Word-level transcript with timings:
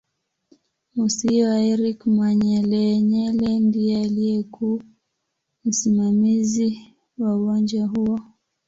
Musiiwa 0.95 1.55
Eric 1.73 1.99
Manyelenyele 2.09 3.59
ndiye 3.59 4.03
aliyekuw 4.05 4.79
msimamizi 5.65 6.93
wa 7.17 7.37
uwanja 7.37 7.85
huo 7.87 8.19